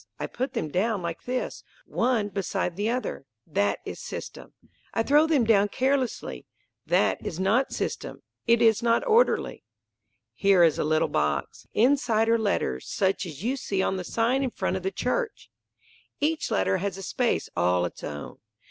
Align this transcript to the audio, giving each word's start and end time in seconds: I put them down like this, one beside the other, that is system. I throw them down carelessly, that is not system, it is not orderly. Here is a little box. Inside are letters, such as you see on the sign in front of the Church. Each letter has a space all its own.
I 0.19 0.25
put 0.25 0.53
them 0.55 0.69
down 0.71 1.03
like 1.03 1.25
this, 1.25 1.63
one 1.85 2.29
beside 2.29 2.75
the 2.75 2.89
other, 2.89 3.27
that 3.45 3.81
is 3.85 3.99
system. 3.99 4.53
I 4.95 5.03
throw 5.03 5.27
them 5.27 5.43
down 5.43 5.67
carelessly, 5.67 6.47
that 6.87 7.23
is 7.23 7.39
not 7.39 7.71
system, 7.71 8.23
it 8.47 8.63
is 8.63 8.81
not 8.81 9.05
orderly. 9.05 9.63
Here 10.33 10.63
is 10.63 10.79
a 10.79 10.83
little 10.83 11.07
box. 11.07 11.67
Inside 11.73 12.29
are 12.29 12.39
letters, 12.39 12.87
such 12.87 13.27
as 13.27 13.43
you 13.43 13.55
see 13.55 13.83
on 13.83 13.97
the 13.97 14.03
sign 14.03 14.41
in 14.41 14.49
front 14.49 14.75
of 14.75 14.81
the 14.81 14.89
Church. 14.89 15.51
Each 16.19 16.49
letter 16.49 16.77
has 16.77 16.97
a 16.97 17.03
space 17.03 17.47
all 17.55 17.85
its 17.85 18.03
own. 18.03 18.39